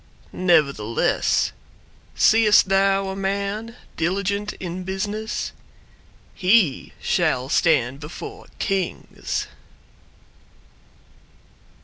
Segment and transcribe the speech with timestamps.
[0.33, 1.51] Nevertheless
[2.15, 5.51] Seest thou a man diligent in business?
[6.33, 9.45] He shall stand before Kings!